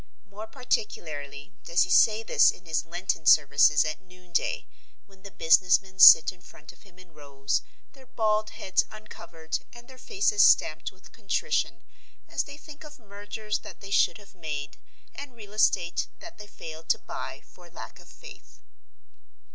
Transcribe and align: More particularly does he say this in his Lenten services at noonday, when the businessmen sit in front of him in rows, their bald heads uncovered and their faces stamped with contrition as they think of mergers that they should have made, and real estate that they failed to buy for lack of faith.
More 0.25 0.47
particularly 0.47 1.53
does 1.63 1.83
he 1.83 1.91
say 1.91 2.23
this 2.23 2.49
in 2.49 2.65
his 2.65 2.85
Lenten 2.87 3.27
services 3.27 3.85
at 3.85 4.01
noonday, 4.01 4.65
when 5.05 5.21
the 5.21 5.29
businessmen 5.29 5.99
sit 5.99 6.31
in 6.31 6.41
front 6.41 6.71
of 6.73 6.81
him 6.81 6.97
in 6.97 7.13
rows, 7.13 7.61
their 7.93 8.07
bald 8.07 8.49
heads 8.49 8.83
uncovered 8.89 9.59
and 9.71 9.87
their 9.87 9.99
faces 9.99 10.41
stamped 10.41 10.91
with 10.91 11.11
contrition 11.11 11.83
as 12.27 12.45
they 12.45 12.57
think 12.57 12.83
of 12.83 12.97
mergers 12.97 13.59
that 13.59 13.81
they 13.81 13.91
should 13.91 14.17
have 14.17 14.33
made, 14.33 14.77
and 15.13 15.35
real 15.35 15.53
estate 15.53 16.07
that 16.17 16.39
they 16.39 16.47
failed 16.47 16.89
to 16.89 16.97
buy 16.97 17.43
for 17.45 17.69
lack 17.69 17.99
of 17.99 18.07
faith. 18.09 18.59